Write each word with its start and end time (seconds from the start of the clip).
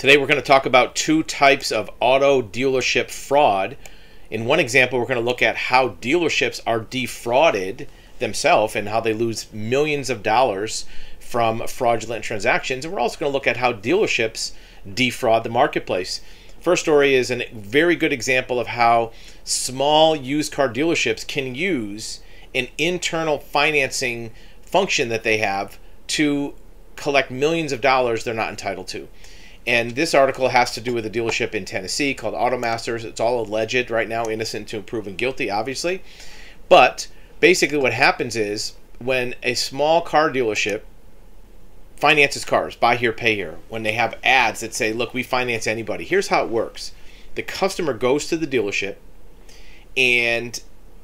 Today 0.00 0.16
we're 0.16 0.26
going 0.26 0.40
to 0.40 0.46
talk 0.46 0.64
about 0.64 0.96
two 0.96 1.22
types 1.22 1.70
of 1.70 1.90
auto 2.00 2.40
dealership 2.40 3.10
fraud. 3.10 3.76
In 4.30 4.46
one 4.46 4.58
example, 4.58 4.98
we're 4.98 5.04
going 5.04 5.20
to 5.20 5.24
look 5.26 5.42
at 5.42 5.56
how 5.56 5.90
dealerships 5.90 6.58
are 6.66 6.80
defrauded 6.80 7.86
themselves 8.18 8.74
and 8.74 8.88
how 8.88 9.00
they 9.00 9.12
lose 9.12 9.52
millions 9.52 10.08
of 10.08 10.22
dollars 10.22 10.86
from 11.18 11.66
fraudulent 11.66 12.24
transactions. 12.24 12.86
And 12.86 12.94
we're 12.94 13.00
also 13.00 13.18
going 13.18 13.30
to 13.30 13.34
look 13.34 13.46
at 13.46 13.58
how 13.58 13.74
dealerships 13.74 14.52
defraud 14.90 15.44
the 15.44 15.50
marketplace. 15.50 16.22
First 16.62 16.84
story 16.84 17.14
is 17.14 17.30
a 17.30 17.46
very 17.52 17.94
good 17.94 18.14
example 18.14 18.58
of 18.58 18.68
how 18.68 19.12
small 19.44 20.16
used 20.16 20.50
car 20.50 20.70
dealerships 20.70 21.26
can 21.26 21.54
use 21.54 22.20
an 22.54 22.68
internal 22.78 23.36
financing 23.36 24.32
function 24.62 25.10
that 25.10 25.24
they 25.24 25.36
have 25.36 25.78
to 26.06 26.54
collect 26.96 27.30
millions 27.30 27.70
of 27.70 27.82
dollars 27.82 28.24
they're 28.24 28.32
not 28.32 28.48
entitled 28.48 28.88
to. 28.88 29.06
And 29.66 29.92
this 29.92 30.14
article 30.14 30.48
has 30.48 30.72
to 30.72 30.80
do 30.80 30.94
with 30.94 31.04
a 31.04 31.10
dealership 31.10 31.54
in 31.54 31.64
Tennessee 31.64 32.14
called 32.14 32.34
Automasters. 32.34 33.04
It's 33.04 33.20
all 33.20 33.42
alleged 33.42 33.90
right 33.90 34.08
now, 34.08 34.24
innocent 34.24 34.68
to 34.68 34.80
proven 34.80 35.16
guilty, 35.16 35.50
obviously. 35.50 36.02
But 36.68 37.08
basically, 37.40 37.78
what 37.78 37.92
happens 37.92 38.36
is 38.36 38.74
when 38.98 39.34
a 39.42 39.54
small 39.54 40.00
car 40.00 40.30
dealership 40.30 40.82
finances 41.96 42.44
cars, 42.44 42.74
buy 42.74 42.96
here, 42.96 43.12
pay 43.12 43.34
here, 43.34 43.58
when 43.68 43.82
they 43.82 43.92
have 43.92 44.18
ads 44.24 44.60
that 44.60 44.74
say, 44.74 44.92
look, 44.92 45.12
we 45.12 45.22
finance 45.22 45.66
anybody, 45.66 46.04
here's 46.04 46.28
how 46.28 46.44
it 46.44 46.50
works 46.50 46.92
the 47.34 47.42
customer 47.42 47.92
goes 47.92 48.26
to 48.26 48.36
the 48.36 48.46
dealership, 48.46 48.96
and 49.96 50.62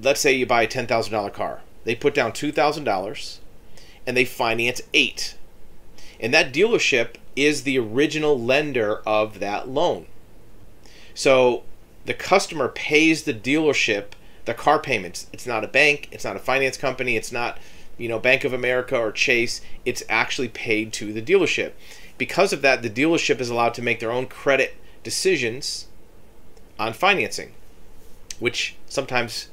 let's 0.00 0.20
say 0.20 0.32
you 0.32 0.46
buy 0.46 0.62
a 0.62 0.68
$10,000 0.68 1.32
car. 1.32 1.60
They 1.84 1.94
put 1.94 2.14
down 2.14 2.32
$2,000 2.32 3.38
and 4.06 4.16
they 4.16 4.24
finance 4.24 4.80
eight. 4.92 5.36
And 6.20 6.34
that 6.34 6.52
dealership 6.52 7.14
is 7.44 7.62
the 7.62 7.78
original 7.78 8.38
lender 8.38 9.02
of 9.06 9.40
that 9.40 9.68
loan. 9.68 10.06
So 11.14 11.64
the 12.04 12.14
customer 12.14 12.68
pays 12.68 13.24
the 13.24 13.34
dealership 13.34 14.12
the 14.48 14.54
car 14.54 14.78
payments. 14.78 15.26
It's 15.30 15.46
not 15.46 15.62
a 15.62 15.68
bank, 15.68 16.08
it's 16.10 16.24
not 16.24 16.34
a 16.34 16.38
finance 16.38 16.78
company, 16.78 17.18
it's 17.18 17.30
not, 17.30 17.58
you 17.98 18.08
know, 18.08 18.18
Bank 18.18 18.44
of 18.44 18.54
America 18.54 18.96
or 18.96 19.12
Chase. 19.12 19.60
It's 19.84 20.02
actually 20.08 20.48
paid 20.48 20.90
to 20.94 21.12
the 21.12 21.20
dealership. 21.20 21.72
Because 22.16 22.54
of 22.54 22.62
that, 22.62 22.80
the 22.80 22.88
dealership 22.88 23.40
is 23.40 23.50
allowed 23.50 23.74
to 23.74 23.82
make 23.82 24.00
their 24.00 24.10
own 24.10 24.26
credit 24.26 24.74
decisions 25.02 25.86
on 26.78 26.94
financing, 26.94 27.52
which 28.38 28.74
sometimes 28.88 29.48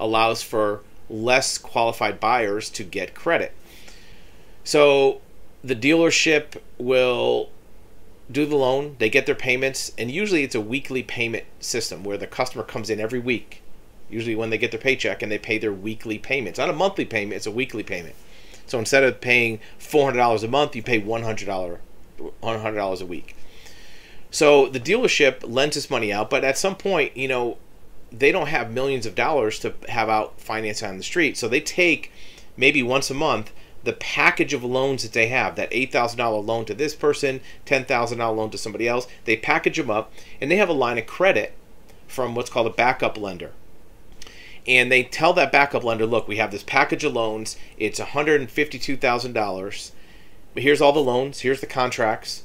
allows 0.00 0.42
for 0.42 0.80
less 1.08 1.56
qualified 1.56 2.18
buyers 2.18 2.70
to 2.70 2.82
get 2.82 3.14
credit. 3.14 3.52
So 4.64 5.20
the 5.62 5.76
dealership 5.76 6.60
will 6.78 7.50
do 8.30 8.46
the 8.46 8.56
loan, 8.56 8.96
they 8.98 9.10
get 9.10 9.26
their 9.26 9.34
payments, 9.34 9.92
and 9.98 10.10
usually 10.10 10.42
it's 10.44 10.54
a 10.54 10.60
weekly 10.60 11.02
payment 11.02 11.44
system 11.58 12.04
where 12.04 12.16
the 12.16 12.26
customer 12.26 12.62
comes 12.62 12.88
in 12.88 13.00
every 13.00 13.18
week, 13.18 13.62
usually 14.08 14.36
when 14.36 14.50
they 14.50 14.58
get 14.58 14.70
their 14.70 14.80
paycheck, 14.80 15.22
and 15.22 15.30
they 15.30 15.38
pay 15.38 15.58
their 15.58 15.72
weekly 15.72 16.18
payments. 16.18 16.58
Not 16.58 16.70
a 16.70 16.74
monthly 16.74 17.04
payment, 17.04 17.34
it's 17.36 17.46
a 17.46 17.50
weekly 17.50 17.82
payment. 17.82 18.14
So 18.66 18.78
instead 18.78 19.02
of 19.02 19.20
paying 19.20 19.58
$400 19.80 20.44
a 20.44 20.48
month, 20.48 20.76
you 20.76 20.82
pay 20.82 21.00
$100, 21.00 21.78
$100 22.42 23.00
a 23.02 23.06
week. 23.06 23.36
So 24.30 24.68
the 24.68 24.78
dealership 24.78 25.40
lends 25.42 25.74
this 25.74 25.90
money 25.90 26.12
out, 26.12 26.30
but 26.30 26.44
at 26.44 26.56
some 26.56 26.76
point, 26.76 27.16
you 27.16 27.26
know, 27.26 27.58
they 28.12 28.30
don't 28.30 28.46
have 28.46 28.72
millions 28.72 29.06
of 29.06 29.16
dollars 29.16 29.58
to 29.60 29.74
have 29.88 30.08
out 30.08 30.40
finance 30.40 30.82
on 30.82 30.98
the 30.98 31.02
street. 31.02 31.36
So 31.36 31.48
they 31.48 31.60
take 31.60 32.12
maybe 32.56 32.82
once 32.82 33.10
a 33.10 33.14
month 33.14 33.52
the 33.84 33.92
package 33.94 34.52
of 34.52 34.62
loans 34.62 35.02
that 35.02 35.12
they 35.12 35.28
have 35.28 35.56
that 35.56 35.70
$8,000 35.70 36.44
loan 36.44 36.64
to 36.66 36.74
this 36.74 36.94
person, 36.94 37.40
$10,000 37.66 38.18
loan 38.36 38.50
to 38.50 38.58
somebody 38.58 38.86
else. 38.86 39.06
They 39.24 39.36
package 39.36 39.76
them 39.76 39.90
up 39.90 40.12
and 40.40 40.50
they 40.50 40.56
have 40.56 40.68
a 40.68 40.74
line 40.74 40.98
of 40.98 41.06
credit 41.06 41.54
from 42.06 42.34
what's 42.34 42.50
called 42.50 42.66
a 42.66 42.70
backup 42.70 43.16
lender. 43.16 43.52
And 44.66 44.92
they 44.92 45.02
tell 45.02 45.32
that 45.34 45.52
backup 45.52 45.84
lender, 45.84 46.06
look, 46.06 46.28
we 46.28 46.36
have 46.36 46.50
this 46.50 46.62
package 46.62 47.04
of 47.04 47.14
loans. 47.14 47.56
It's 47.78 47.98
$152,000. 47.98 49.92
But 50.52 50.62
here's 50.62 50.80
all 50.80 50.92
the 50.92 51.00
loans, 51.00 51.40
here's 51.40 51.60
the 51.60 51.66
contracts, 51.66 52.44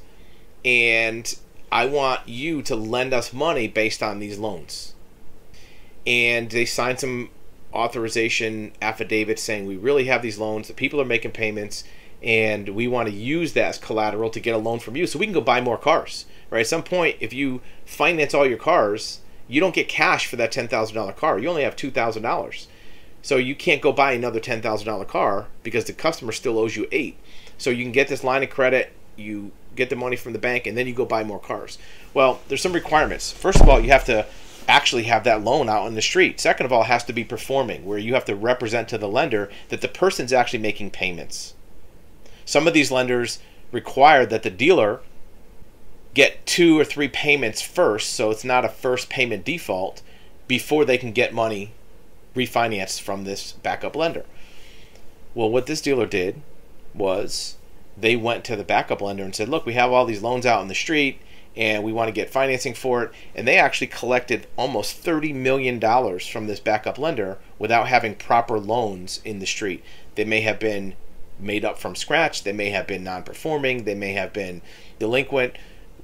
and 0.64 1.36
I 1.72 1.86
want 1.86 2.28
you 2.28 2.62
to 2.62 2.76
lend 2.76 3.12
us 3.12 3.32
money 3.32 3.66
based 3.66 4.02
on 4.02 4.20
these 4.20 4.38
loans. 4.38 4.94
And 6.06 6.50
they 6.50 6.64
sign 6.64 6.98
some 6.98 7.30
authorization 7.72 8.72
affidavit 8.80 9.38
saying 9.38 9.66
we 9.66 9.76
really 9.76 10.04
have 10.04 10.22
these 10.22 10.38
loans, 10.38 10.68
the 10.68 10.74
people 10.74 11.00
are 11.00 11.04
making 11.04 11.32
payments, 11.32 11.84
and 12.22 12.70
we 12.70 12.88
want 12.88 13.08
to 13.08 13.14
use 13.14 13.52
that 13.52 13.68
as 13.68 13.78
collateral 13.78 14.30
to 14.30 14.40
get 14.40 14.54
a 14.54 14.58
loan 14.58 14.78
from 14.78 14.96
you 14.96 15.06
so 15.06 15.18
we 15.18 15.26
can 15.26 15.34
go 15.34 15.40
buy 15.40 15.60
more 15.60 15.78
cars. 15.78 16.26
Right? 16.50 16.60
At 16.60 16.66
some 16.66 16.82
point, 16.82 17.16
if 17.20 17.32
you 17.32 17.60
finance 17.84 18.34
all 18.34 18.46
your 18.46 18.58
cars, 18.58 19.20
you 19.48 19.60
don't 19.60 19.74
get 19.74 19.88
cash 19.88 20.26
for 20.26 20.36
that 20.36 20.52
$10,000 20.52 21.16
car. 21.16 21.38
You 21.38 21.48
only 21.48 21.62
have 21.62 21.76
$2,000. 21.76 22.66
So 23.22 23.36
you 23.36 23.54
can't 23.54 23.82
go 23.82 23.92
buy 23.92 24.12
another 24.12 24.40
$10,000 24.40 25.08
car 25.08 25.46
because 25.62 25.84
the 25.84 25.92
customer 25.92 26.32
still 26.32 26.58
owes 26.58 26.76
you 26.76 26.86
8. 26.92 27.18
So 27.58 27.70
you 27.70 27.84
can 27.84 27.92
get 27.92 28.08
this 28.08 28.22
line 28.22 28.42
of 28.42 28.50
credit, 28.50 28.92
you 29.16 29.50
get 29.74 29.90
the 29.90 29.96
money 29.96 30.16
from 30.16 30.32
the 30.32 30.38
bank 30.38 30.66
and 30.66 30.76
then 30.76 30.86
you 30.86 30.94
go 30.94 31.04
buy 31.04 31.24
more 31.24 31.40
cars. 31.40 31.78
Well, 32.14 32.40
there's 32.48 32.62
some 32.62 32.72
requirements. 32.72 33.32
First 33.32 33.60
of 33.60 33.68
all, 33.68 33.80
you 33.80 33.90
have 33.90 34.04
to 34.06 34.26
actually 34.68 35.04
have 35.04 35.24
that 35.24 35.42
loan 35.42 35.68
out 35.68 35.82
on 35.82 35.94
the 35.94 36.02
street. 36.02 36.40
Second 36.40 36.66
of 36.66 36.72
all, 36.72 36.82
it 36.82 36.86
has 36.86 37.04
to 37.04 37.12
be 37.12 37.24
performing, 37.24 37.84
where 37.84 37.98
you 37.98 38.14
have 38.14 38.24
to 38.26 38.34
represent 38.34 38.88
to 38.88 38.98
the 38.98 39.08
lender 39.08 39.50
that 39.68 39.80
the 39.80 39.88
person's 39.88 40.32
actually 40.32 40.58
making 40.58 40.90
payments. 40.90 41.54
Some 42.44 42.66
of 42.66 42.74
these 42.74 42.90
lenders 42.90 43.38
require 43.72 44.24
that 44.26 44.42
the 44.42 44.50
dealer 44.50 45.00
get 46.14 46.46
two 46.46 46.78
or 46.78 46.84
three 46.84 47.08
payments 47.08 47.60
first, 47.60 48.12
so 48.12 48.30
it's 48.30 48.44
not 48.44 48.64
a 48.64 48.70
first 48.70 49.08
payment 49.08 49.44
default, 49.44 50.02
before 50.48 50.84
they 50.84 50.96
can 50.96 51.12
get 51.12 51.34
money 51.34 51.72
refinanced 52.34 53.00
from 53.00 53.24
this 53.24 53.52
backup 53.52 53.96
lender. 53.96 54.24
Well, 55.34 55.50
what 55.50 55.66
this 55.66 55.80
dealer 55.80 56.06
did 56.06 56.40
was 56.94 57.56
they 57.96 58.16
went 58.16 58.44
to 58.44 58.56
the 58.56 58.64
backup 58.64 59.00
lender 59.02 59.24
and 59.24 59.34
said, 59.34 59.48
Look, 59.48 59.66
we 59.66 59.74
have 59.74 59.90
all 59.90 60.06
these 60.06 60.22
loans 60.22 60.46
out 60.46 60.60
on 60.60 60.68
the 60.68 60.74
street 60.74 61.20
and 61.56 61.82
we 61.82 61.92
want 61.92 62.08
to 62.08 62.12
get 62.12 62.30
financing 62.30 62.74
for 62.74 63.04
it. 63.04 63.12
And 63.34 63.48
they 63.48 63.56
actually 63.56 63.86
collected 63.86 64.46
almost 64.56 65.02
$30 65.02 65.34
million 65.34 65.80
from 66.20 66.46
this 66.46 66.60
backup 66.60 66.98
lender 66.98 67.38
without 67.58 67.88
having 67.88 68.14
proper 68.14 68.58
loans 68.58 69.20
in 69.24 69.38
the 69.38 69.46
street. 69.46 69.82
They 70.16 70.24
may 70.24 70.42
have 70.42 70.58
been 70.58 70.94
made 71.38 71.64
up 71.64 71.78
from 71.78 71.94
scratch, 71.94 72.44
they 72.44 72.52
may 72.52 72.70
have 72.70 72.86
been 72.86 73.04
non 73.04 73.22
performing, 73.22 73.84
they 73.84 73.94
may 73.94 74.12
have 74.12 74.32
been 74.32 74.62
delinquent. 74.98 75.56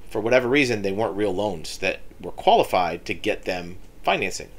For 0.09 0.21
whatever 0.21 0.47
reason, 0.47 0.81
they 0.81 0.91
weren't 0.91 1.17
real 1.17 1.33
loans 1.33 1.77
that 1.79 1.99
were 2.21 2.31
qualified 2.31 3.05
to 3.05 3.13
get 3.13 3.45
them 3.45 3.77
financing. 4.03 4.49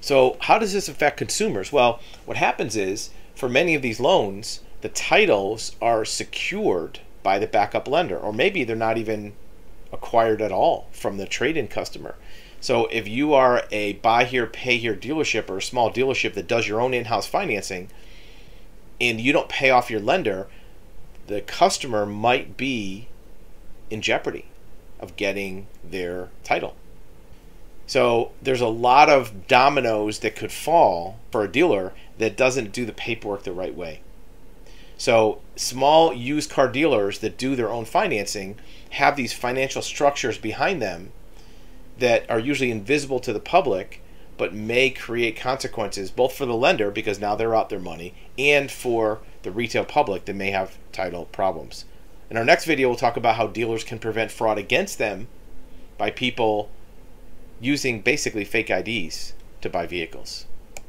So, 0.00 0.36
how 0.40 0.58
does 0.58 0.72
this 0.72 0.88
affect 0.88 1.16
consumers? 1.16 1.72
Well, 1.72 2.00
what 2.26 2.36
happens 2.36 2.76
is 2.76 3.10
for 3.34 3.48
many 3.48 3.74
of 3.74 3.82
these 3.82 4.00
loans, 4.00 4.60
the 4.82 4.88
titles 4.88 5.76
are 5.80 6.04
secured 6.04 7.00
by 7.22 7.38
the 7.38 7.46
backup 7.46 7.88
lender, 7.88 8.18
or 8.18 8.32
maybe 8.32 8.64
they're 8.64 8.76
not 8.76 8.98
even 8.98 9.32
acquired 9.92 10.40
at 10.40 10.52
all 10.52 10.88
from 10.92 11.16
the 11.16 11.26
trade-in 11.26 11.68
customer. 11.68 12.14
So 12.60 12.86
if 12.86 13.08
you 13.08 13.34
are 13.34 13.64
a 13.70 13.94
buy 13.94 14.24
here, 14.24 14.46
pay 14.46 14.78
here 14.78 14.94
dealership 14.94 15.50
or 15.50 15.58
a 15.58 15.62
small 15.62 15.92
dealership 15.92 16.34
that 16.34 16.46
does 16.46 16.68
your 16.68 16.80
own 16.80 16.94
in-house 16.94 17.26
financing 17.26 17.88
and 19.00 19.20
you 19.20 19.32
don't 19.32 19.48
pay 19.48 19.70
off 19.70 19.90
your 19.90 20.00
lender, 20.00 20.46
the 21.26 21.40
customer 21.40 22.06
might 22.06 22.56
be 22.56 23.08
in 23.90 24.00
jeopardy 24.00 24.46
of 25.00 25.16
getting 25.16 25.66
their 25.82 26.28
title. 26.44 26.76
So 27.86 28.30
there's 28.40 28.60
a 28.60 28.68
lot 28.68 29.10
of 29.10 29.48
dominoes 29.48 30.20
that 30.20 30.36
could 30.36 30.52
fall 30.52 31.18
for 31.32 31.42
a 31.42 31.50
dealer 31.50 31.92
that 32.18 32.36
doesn't 32.36 32.72
do 32.72 32.86
the 32.86 32.92
paperwork 32.92 33.42
the 33.42 33.52
right 33.52 33.74
way. 33.74 34.02
So 35.02 35.40
small 35.56 36.14
used 36.14 36.48
car 36.48 36.68
dealers 36.68 37.18
that 37.18 37.36
do 37.36 37.56
their 37.56 37.70
own 37.70 37.86
financing 37.86 38.60
have 38.90 39.16
these 39.16 39.32
financial 39.32 39.82
structures 39.82 40.38
behind 40.38 40.80
them 40.80 41.10
that 41.98 42.24
are 42.30 42.38
usually 42.38 42.70
invisible 42.70 43.18
to 43.18 43.32
the 43.32 43.40
public 43.40 44.00
but 44.38 44.54
may 44.54 44.90
create 44.90 45.34
consequences 45.34 46.12
both 46.12 46.32
for 46.36 46.46
the 46.46 46.54
lender 46.54 46.92
because 46.92 47.18
now 47.18 47.34
they're 47.34 47.52
out 47.52 47.68
their 47.68 47.80
money 47.80 48.14
and 48.38 48.70
for 48.70 49.18
the 49.42 49.50
retail 49.50 49.84
public 49.84 50.24
that 50.26 50.36
may 50.36 50.52
have 50.52 50.78
title 50.92 51.24
problems. 51.24 51.84
In 52.30 52.36
our 52.36 52.44
next 52.44 52.64
video, 52.64 52.86
we'll 52.86 52.96
talk 52.96 53.16
about 53.16 53.34
how 53.34 53.48
dealers 53.48 53.82
can 53.82 53.98
prevent 53.98 54.30
fraud 54.30 54.56
against 54.56 54.98
them 54.98 55.26
by 55.98 56.12
people 56.12 56.70
using 57.60 58.02
basically 58.02 58.44
fake 58.44 58.70
IDs 58.70 59.32
to 59.62 59.68
buy 59.68 59.84
vehicles. 59.84 60.46